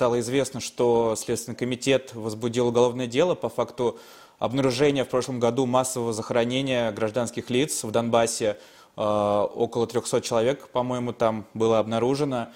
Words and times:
стало 0.00 0.18
известно, 0.20 0.60
что 0.60 1.14
Следственный 1.14 1.54
комитет 1.54 2.14
возбудил 2.14 2.68
уголовное 2.68 3.06
дело 3.06 3.34
по 3.34 3.50
факту 3.50 3.98
обнаружения 4.38 5.04
в 5.04 5.08
прошлом 5.08 5.38
году 5.38 5.66
массового 5.66 6.14
захоронения 6.14 6.90
гражданских 6.90 7.50
лиц 7.50 7.84
в 7.84 7.90
Донбассе. 7.90 8.56
Э, 8.96 9.46
около 9.54 9.86
300 9.86 10.22
человек, 10.22 10.68
по-моему, 10.68 11.12
там 11.12 11.44
было 11.52 11.80
обнаружено. 11.80 12.48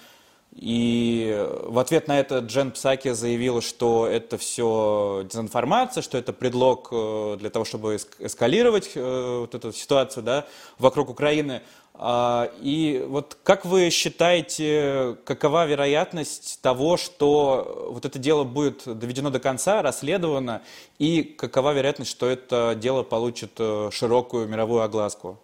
И 0.55 1.37
в 1.65 1.77
ответ 1.77 2.07
на 2.07 2.19
это 2.19 2.39
Джен 2.39 2.71
Псаки 2.71 3.11
заявила, 3.11 3.61
что 3.61 4.07
это 4.07 4.39
все 4.39 5.27
дезинформация, 5.29 6.01
что 6.01 6.17
это 6.17 6.33
предлог 6.33 6.87
э, 6.91 7.37
для 7.39 7.51
того, 7.51 7.63
чтобы 7.63 7.97
эскалировать 8.17 8.89
э, 8.95 9.37
вот 9.41 9.53
эту 9.53 9.71
ситуацию 9.71 10.23
да, 10.23 10.47
вокруг 10.79 11.11
Украины. 11.11 11.61
А, 11.97 12.49
и 12.61 13.05
вот 13.07 13.37
как 13.43 13.65
вы 13.65 13.89
считаете, 13.89 15.17
какова 15.23 15.65
вероятность 15.65 16.61
того, 16.61 16.97
что 16.97 17.89
вот 17.91 18.05
это 18.05 18.19
дело 18.19 18.43
будет 18.43 18.83
доведено 18.85 19.29
до 19.29 19.39
конца, 19.39 19.81
расследовано, 19.81 20.61
и 20.99 21.23
какова 21.23 21.73
вероятность, 21.73 22.11
что 22.11 22.27
это 22.27 22.75
дело 22.75 23.03
получит 23.03 23.51
э, 23.59 23.89
широкую 23.91 24.47
мировую 24.47 24.81
огласку? 24.81 25.37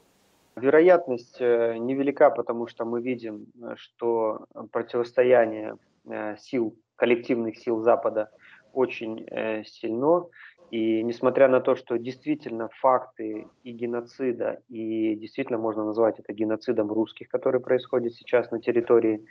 Вероятность 0.58 1.38
э, 1.40 1.78
невелика, 1.78 2.30
потому 2.30 2.68
что 2.68 2.84
мы 2.84 3.02
видим, 3.02 3.46
э, 3.62 3.76
что 3.78 4.46
противостояние 4.72 5.78
сил, 6.40 6.76
коллективных 6.96 7.60
сил 7.60 7.82
Запада 7.82 8.32
очень 8.74 9.28
сильно. 9.66 10.26
И 10.72 11.04
несмотря 11.04 11.50
на 11.50 11.60
то, 11.60 11.76
что 11.76 11.98
действительно 11.98 12.70
факты 12.80 13.48
и 13.64 13.72
геноцида, 13.74 14.62
и 14.70 15.16
действительно 15.16 15.58
можно 15.58 15.84
назвать 15.84 16.18
это 16.18 16.32
геноцидом 16.32 16.90
русских, 16.90 17.28
который 17.28 17.60
происходит 17.60 18.14
сейчас 18.14 18.52
на 18.52 18.62
территории 18.62 19.26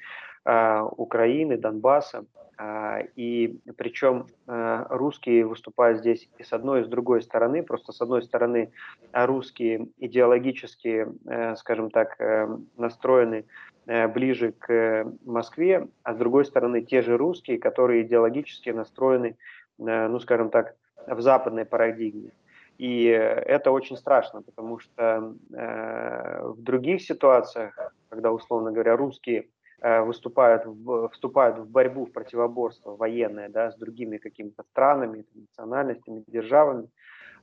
э, 0.44 0.80
Украины, 0.98 1.56
Донбасса, 1.56 2.26
э, 2.58 3.06
и 3.16 3.58
причем 3.78 4.26
э, 4.46 4.86
русские 4.90 5.46
выступают 5.46 6.00
здесь 6.00 6.28
и 6.36 6.42
с 6.42 6.52
одной, 6.52 6.82
и 6.82 6.84
с 6.84 6.88
другой 6.88 7.22
стороны, 7.22 7.62
просто 7.62 7.92
с 7.92 8.02
одной 8.02 8.22
стороны 8.22 8.70
русские 9.10 9.88
идеологически, 9.96 11.08
э, 11.26 11.56
скажем 11.56 11.90
так, 11.90 12.20
э, 12.20 12.54
настроены 12.76 13.46
э, 13.86 14.08
ближе 14.08 14.52
к 14.52 15.10
Москве, 15.24 15.88
а 16.02 16.12
с 16.12 16.18
другой 16.18 16.44
стороны 16.44 16.82
те 16.82 17.00
же 17.00 17.16
русские, 17.16 17.58
которые 17.58 18.02
идеологически 18.02 18.68
настроены, 18.68 19.38
э, 19.78 20.08
ну 20.08 20.20
скажем 20.20 20.50
так, 20.50 20.76
в 21.06 21.20
западной 21.20 21.64
парадигме. 21.64 22.32
И 22.78 23.04
это 23.04 23.72
очень 23.72 23.98
страшно, 23.98 24.40
потому 24.40 24.78
что 24.78 25.34
э, 25.52 26.42
в 26.42 26.62
других 26.62 27.02
ситуациях, 27.02 27.74
когда, 28.08 28.32
условно 28.32 28.72
говоря, 28.72 28.96
русские 28.96 29.48
э, 29.82 30.00
выступают 30.00 30.64
в, 30.64 31.10
вступают 31.10 31.58
в 31.58 31.68
борьбу, 31.68 32.06
в 32.06 32.12
противоборство 32.12 32.96
военное 32.96 33.50
да, 33.50 33.70
с 33.70 33.76
другими 33.76 34.16
какими-то 34.16 34.62
странами, 34.70 35.26
национальностями, 35.34 36.24
державами, 36.26 36.88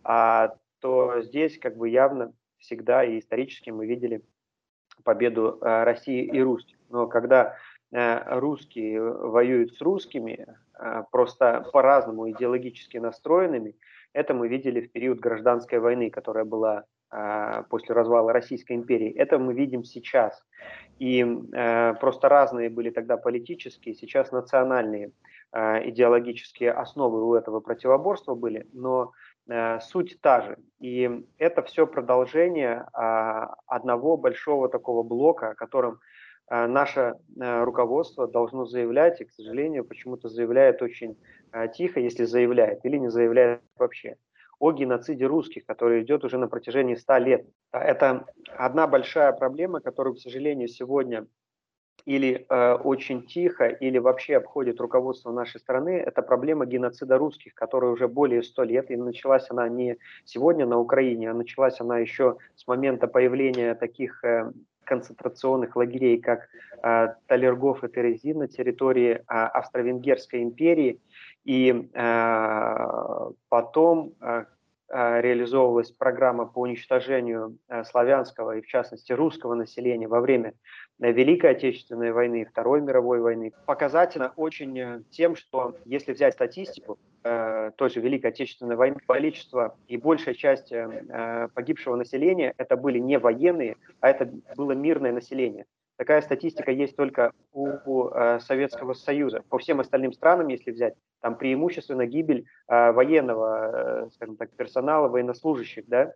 а, 0.04 0.56
то 0.80 1.22
здесь 1.22 1.60
как 1.60 1.78
бы 1.78 1.90
явно 1.90 2.34
всегда 2.58 3.04
и 3.04 3.20
исторически 3.20 3.70
мы 3.70 3.86
видели 3.86 4.24
победу 5.04 5.60
э, 5.62 5.84
России 5.84 6.24
и 6.24 6.42
русских. 6.42 6.78
Но 6.90 7.08
когда 7.08 7.56
э, 7.92 8.40
русские 8.40 9.02
воюют 9.02 9.76
с 9.76 9.82
русскими, 9.82 10.48
просто 11.12 11.68
по-разному 11.74 12.30
идеологически 12.30 12.98
настроенными. 12.98 13.76
Это 14.14 14.34
мы 14.34 14.48
видели 14.48 14.82
в 14.82 14.92
период 14.92 15.20
гражданской 15.20 15.80
войны, 15.80 16.10
которая 16.10 16.46
была 16.46 16.86
а, 17.10 17.64
после 17.64 17.96
развала 17.96 18.34
Российской 18.34 18.74
империи. 18.74 19.12
Это 19.12 19.40
мы 19.40 19.54
видим 19.54 19.84
сейчас. 19.84 20.44
И 21.00 21.22
э, 21.22 21.94
просто 22.00 22.28
разные 22.28 22.70
были 22.70 22.90
тогда 22.90 23.18
политические, 23.18 23.96
сейчас 23.96 24.32
национальные 24.32 25.12
идеологические 25.54 26.72
основы 26.74 27.24
у 27.26 27.34
этого 27.34 27.62
противоборства 27.62 28.36
были, 28.36 28.68
но 28.74 29.14
суть 29.80 30.20
та 30.22 30.42
же. 30.42 30.58
И 30.82 31.26
это 31.38 31.64
все 31.64 31.88
продолжение 31.88 32.86
одного 32.92 34.18
большого 34.18 34.68
такого 34.68 35.04
блока, 35.04 35.52
о 35.52 35.56
котором 35.56 36.02
наше 36.50 37.16
э, 37.36 37.64
руководство 37.64 38.28
должно 38.28 38.66
заявлять, 38.66 39.22
и, 39.22 39.26
к 39.26 39.32
сожалению, 39.32 39.86
почему-то 39.86 40.30
заявляет 40.30 40.82
очень 40.82 41.18
э, 41.52 41.68
тихо, 41.68 42.00
если 42.00 42.24
заявляет, 42.26 42.86
или 42.86 42.98
не 42.98 43.10
заявляет 43.10 43.62
вообще, 43.78 44.16
о 44.60 44.72
геноциде 44.72 45.26
русских, 45.26 45.66
который 45.66 46.04
идет 46.04 46.24
уже 46.24 46.38
на 46.38 46.48
протяжении 46.48 46.96
100 46.96 47.18
лет. 47.18 47.48
Это 47.72 48.26
одна 48.58 48.88
большая 48.88 49.32
проблема, 49.34 49.82
которую, 49.82 50.16
к 50.16 50.20
сожалению, 50.20 50.68
сегодня 50.68 51.28
или 52.06 52.46
э, 52.48 52.74
очень 52.76 53.28
тихо, 53.28 53.66
или 53.66 53.98
вообще 53.98 54.38
обходит 54.38 54.80
руководство 54.80 55.32
нашей 55.34 55.60
страны, 55.60 55.98
это 55.98 56.22
проблема 56.22 56.66
геноцида 56.66 57.18
русских, 57.18 57.54
которая 57.54 57.92
уже 57.92 58.08
более 58.08 58.44
100 58.44 58.64
лет, 58.64 58.92
и 58.92 58.96
началась 58.96 59.48
она 59.50 59.68
не 59.68 59.98
сегодня 60.24 60.66
на 60.66 60.80
Украине, 60.80 61.30
а 61.30 61.34
началась 61.34 61.82
она 61.82 62.00
еще 62.00 62.38
с 62.56 62.66
момента 62.66 63.08
появления 63.08 63.76
таких 63.76 64.24
э, 64.24 64.54
концентрационных 64.88 65.76
лагерей, 65.76 66.20
как 66.20 66.48
э, 66.82 67.10
Талергов 67.28 67.84
и 67.84 67.90
Терезин 67.90 68.40
на 68.40 68.48
территории 68.48 69.16
э, 69.16 69.22
Австро-Венгерской 69.28 70.42
империи. 70.42 71.00
И 71.44 71.90
э, 71.94 73.32
потом 73.50 74.14
э, 74.22 74.46
реализовывалась 74.90 75.92
программа 75.92 76.46
по 76.46 76.60
уничтожению 76.60 77.58
славянского 77.86 78.58
и, 78.58 78.62
в 78.62 78.68
частности, 78.68 79.12
русского 79.12 79.54
населения 79.54 80.08
во 80.08 80.22
время 80.22 80.54
Великой 81.00 81.52
Отечественной 81.52 82.12
войны 82.12 82.42
и 82.42 82.46
Второй 82.46 82.82
мировой 82.82 83.20
войны. 83.20 83.54
Показательно 83.66 84.34
очень 84.36 85.06
тем, 85.12 85.36
что 85.36 85.76
если 85.86 86.14
взять 86.14 86.34
статистику, 86.34 86.98
э, 87.24 87.72
той 87.76 87.90
же 87.90 88.00
Великой 88.00 88.28
Отечественной 88.28 88.76
войны, 88.76 88.98
количество 89.08 89.76
и 89.88 89.98
большая 89.98 90.34
часть 90.34 90.72
э, 90.72 91.50
погибшего 91.54 91.96
населения 91.96 92.54
это 92.58 92.78
были 92.78 93.00
не 93.00 93.20
военные, 93.20 93.76
а 94.00 94.10
это 94.10 94.32
было 94.56 94.72
мирное 94.72 95.12
население. 95.12 95.66
Такая 95.98 96.22
статистика 96.22 96.72
есть 96.72 96.96
только 96.96 97.32
у, 97.54 97.70
у 97.86 98.10
э, 98.10 98.40
Советского 98.40 98.94
Союза. 98.94 99.44
По 99.50 99.58
всем 99.58 99.80
остальным 99.80 100.14
странам, 100.14 100.48
если 100.48 100.72
взять, 100.72 100.94
там 101.22 101.38
преимущественно 101.38 102.06
гибель 102.06 102.46
э, 102.68 102.92
военного, 102.92 104.06
э, 104.06 104.10
скажем 104.14 104.38
так, 104.38 104.52
персонала, 104.52 105.08
военнослужащих, 105.08 105.86
да, 105.88 106.14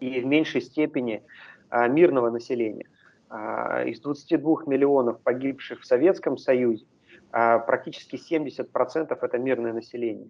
и 0.00 0.20
в 0.20 0.26
меньшей 0.26 0.60
степени 0.60 1.24
э, 1.70 1.88
мирного 1.88 2.30
населения. 2.30 2.86
Э, 3.30 3.88
из 3.88 4.00
22 4.00 4.64
миллионов 4.66 5.20
погибших 5.22 5.80
в 5.80 5.86
Советском 5.86 6.36
Союзе 6.36 6.86
а 7.32 7.58
практически 7.58 8.16
70% 8.16 9.18
это 9.20 9.38
мирное 9.38 9.72
население. 9.72 10.28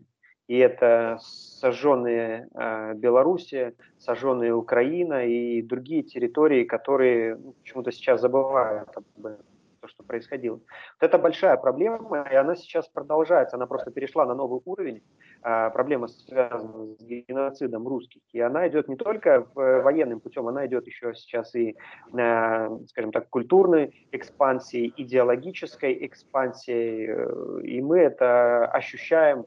И 0.49 0.59
это 0.59 1.19
сожженные 1.21 2.49
э, 2.55 2.95
Белоруссия, 2.95 3.75
сожженные 3.99 4.53
Украина 4.55 5.27
и 5.27 5.63
другие 5.63 6.03
территории, 6.03 6.65
которые 6.65 7.37
ну, 7.37 7.53
почему-то 7.53 7.93
сейчас 7.93 8.21
забывают 8.21 8.91
об 8.97 9.27
этом 9.27 9.47
то, 9.83 9.89
что 9.89 10.05
происходило. 10.05 10.55
Вот 10.55 11.01
это 11.01 11.19
большая 11.19 11.57
проблема, 11.57 12.27
и 12.31 12.35
она 12.35 12.55
сейчас 12.55 12.89
продолжается, 12.89 13.57
она 13.57 13.67
просто 13.67 13.91
перешла 13.91 14.25
на 14.25 14.35
новый 14.35 14.61
уровень. 14.65 15.03
А, 15.43 15.71
проблема 15.71 16.07
связана 16.07 16.95
с 16.95 17.03
геноцидом 17.03 17.89
русских, 17.89 18.23
и 18.33 18.41
она 18.41 18.69
идет 18.69 18.89
не 18.89 18.97
только 18.97 19.47
военным 19.55 20.21
путем, 20.21 20.47
она 20.47 20.67
идет 20.67 20.87
еще 20.87 21.15
сейчас 21.15 21.55
и, 21.57 21.77
а, 22.17 22.71
скажем 22.89 23.11
так, 23.11 23.29
культурной 23.29 24.07
экспансией, 24.13 24.95
идеологической 24.97 26.07
экспансией, 26.07 27.09
э, 27.09 27.63
и 27.65 27.81
мы 27.81 27.99
это 27.99 28.67
ощущаем 28.67 29.47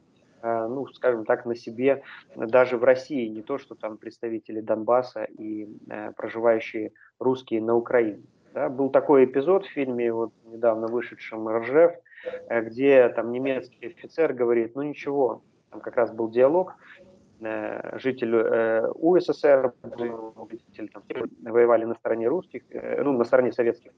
ну, 0.68 0.86
скажем 0.88 1.24
так, 1.24 1.46
на 1.46 1.54
себе 1.54 2.02
даже 2.36 2.76
в 2.76 2.84
России, 2.84 3.28
не 3.28 3.42
то, 3.42 3.58
что 3.58 3.74
там 3.74 3.96
представители 3.96 4.60
Донбасса 4.60 5.24
и 5.24 5.68
э, 5.88 6.12
проживающие 6.12 6.92
русские 7.18 7.62
на 7.62 7.74
Украине. 7.74 8.22
Да, 8.54 8.68
был 8.68 8.90
такой 8.90 9.24
эпизод 9.24 9.66
в 9.66 9.70
фильме, 9.70 10.12
вот 10.12 10.32
недавно 10.44 10.86
вышедшем 10.86 11.48
«Ржев», 11.48 11.92
э, 12.48 12.62
где 12.62 13.08
там 13.10 13.32
немецкий 13.32 13.86
офицер 13.86 14.32
говорит, 14.32 14.74
ну 14.74 14.82
ничего, 14.82 15.42
там 15.70 15.80
как 15.80 15.96
раз 15.96 16.10
был 16.12 16.30
диалог, 16.30 16.76
Э, 17.00 17.05
житель 17.40 18.34
э, 18.34 18.88
УССР, 18.94 19.72
жители 20.50 20.86
там, 20.88 21.02
воевали 21.42 21.84
на 21.84 21.94
стороне 21.94 22.28
русских, 22.28 22.62
э, 22.70 23.02
ну, 23.02 23.12
на 23.12 23.24
стороне 23.24 23.52
советских, 23.52 23.92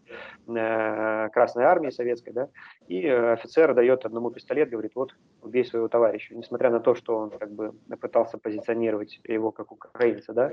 Красной 0.46 1.64
Армии 1.64 1.90
советской, 1.90 2.32
да, 2.32 2.49
и 2.88 3.06
офицер 3.06 3.75
дает 3.75 4.05
одному 4.05 4.31
пистолет, 4.31 4.70
говорит, 4.70 4.93
вот, 4.94 5.14
убей 5.43 5.64
своего 5.64 5.88
товарища, 5.88 6.35
несмотря 6.35 6.70
на 6.70 6.81
то, 6.81 6.94
что 6.94 7.17
он 7.17 7.31
как 7.31 7.50
бы 7.52 7.75
пытался 8.00 8.38
позиционировать 8.38 9.20
его 9.25 9.52
как 9.52 9.70
украинца, 9.73 10.32
да, 10.32 10.52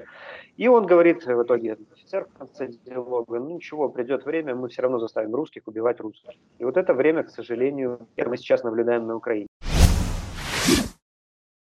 и 0.57 0.67
он 0.67 0.85
говорит 0.85 1.25
в 1.25 1.43
итоге, 1.43 1.77
офицер 1.91 2.25
в 2.25 2.37
конце 2.37 2.67
диалога, 2.67 3.39
ну, 3.39 3.55
ничего, 3.55 3.89
придет 3.89 4.25
время, 4.25 4.55
мы 4.55 4.67
все 4.69 4.81
равно 4.83 4.99
заставим 4.99 5.33
русских 5.33 5.63
убивать 5.65 5.99
русских. 5.99 6.33
И 6.59 6.65
вот 6.65 6.77
это 6.77 6.93
время, 6.93 7.23
к 7.23 7.29
сожалению, 7.29 8.07
мы 8.17 8.37
сейчас 8.37 8.63
наблюдаем 8.63 9.07
на 9.07 9.15
Украине. 9.15 9.47